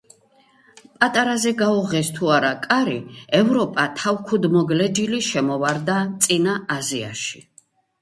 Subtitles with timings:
[1.03, 2.97] პატარაზე გაუღეს თუ არა კარი,
[3.43, 7.49] ევროპა თავქუდმოგლეჯილი შემოვარდა წინა აზიაში.